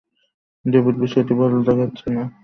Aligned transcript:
David, 0.65 0.95
বিষয়টা 1.03 1.33
ভালো 1.39 1.57
দেখাচ্ছে 1.67 2.07
না! 2.15 2.23